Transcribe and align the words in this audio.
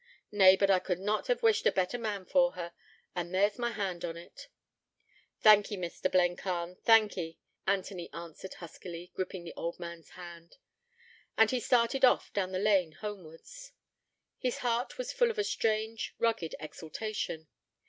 Nay, 0.31 0.55
but 0.55 0.71
I 0.71 0.79
could 0.79 0.99
not 0.99 1.27
hev 1.27 1.43
wished 1.43 1.61
for 1.61 1.69
a 1.69 1.71
better 1.71 1.99
man 1.99 2.25
for 2.25 2.53
her, 2.53 2.73
and 3.15 3.31
there's 3.31 3.59
my 3.59 3.69
hand 3.69 4.03
on 4.03 4.15
't.' 4.15 4.47
'Thank 5.41 5.71
ee, 5.71 5.77
Mr. 5.77 6.09
Blencarn, 6.11 6.79
thank 6.81 7.19
ee,' 7.19 7.37
Anthony 7.67 8.09
answered 8.11 8.55
huskily, 8.55 9.11
gripping 9.13 9.43
the 9.43 9.53
old 9.55 9.79
man's 9.79 10.09
hand. 10.17 10.57
And 11.37 11.51
he 11.51 11.59
started 11.59 12.03
off 12.03 12.33
down 12.33 12.51
the 12.51 12.57
lane 12.57 12.93
homewards. 12.93 13.73
His 14.39 14.57
heart 14.65 14.97
was 14.97 15.13
full 15.13 15.29
of 15.29 15.37
a 15.37 15.43
strange, 15.43 16.15
rugged 16.17 16.55
exaltation. 16.59 17.47